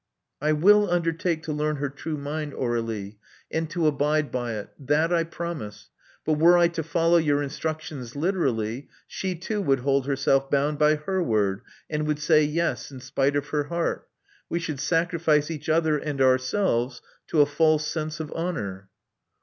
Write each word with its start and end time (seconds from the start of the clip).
I 0.41 0.51
will 0.53 0.89
undertake 0.89 1.43
to 1.43 1.53
learn 1.53 1.75
her 1.75 1.87
true 1.87 2.17
mind, 2.17 2.53
Aur^lie, 2.53 3.17
and 3.51 3.69
to 3.69 3.85
abide 3.85 4.31
by 4.31 4.53
it. 4.55 4.71
That 4.79 5.13
I 5.13 5.23
promise. 5.23 5.91
But 6.25 6.39
were 6.39 6.57
I 6.57 6.69
to 6.69 6.81
follow 6.81 7.17
your 7.17 7.43
instructions 7.43 8.15
literally, 8.15 8.89
she 9.05 9.35
too 9.35 9.61
would 9.61 9.81
hold 9.81 10.07
herself 10.07 10.49
bound 10.49 10.79
by 10.79 10.95
her 10.95 11.21
word, 11.21 11.61
and 11.87 12.07
would 12.07 12.17
say 12.17 12.43
*yes,' 12.43 12.89
in 12.89 12.99
spite 12.99 13.35
of 13.35 13.49
her 13.49 13.65
heart. 13.65 14.07
We 14.49 14.57
should 14.57 14.79
sacrifice 14.79 15.51
each 15.51 15.69
other 15.69 15.99
and 15.99 16.19
ourselves 16.19 17.03
to 17.27 17.41
a 17.41 17.45
false 17.45 17.85
sense 17.87 18.19
of 18.19 18.33
honor." 18.35 18.89